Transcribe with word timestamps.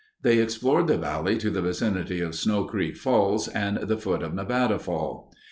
They 0.23 0.39
explored 0.39 0.87
the 0.87 0.97
valley 0.97 1.37
to 1.37 1.51
the 1.51 1.61
vicinity 1.61 2.21
of 2.21 2.33
Snow 2.33 2.63
Creek 2.63 2.97
Falls 2.97 3.47
and 3.47 3.77
the 3.77 3.99
foot 3.99 4.23
of 4.23 4.33
Nevada 4.33 4.79
Fall. 4.79 5.31